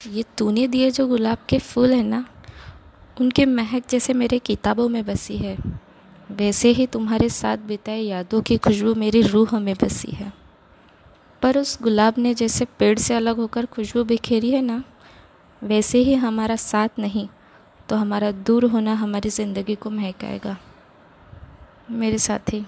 [0.00, 2.24] ये तूने दिए जो गुलाब के फूल हैं ना,
[3.16, 5.56] उनके महक जैसे मेरे किताबों में बसी है।
[6.30, 10.32] वैसे ही तुम्हारे साथ बिताए यादों की खुशबू मेरी रूह में बसी है।
[11.42, 14.82] पर उस गुलाब ने जैसे पेड़ से अलग होकर खुशबू बिखेरी है ना,
[15.62, 17.28] वैसे ही हमारा साथ नहीं
[17.88, 20.56] तो हमारा दूर होना हमारी ज़िंदगी को महकाएगा।
[21.90, 22.64] मेरे साथी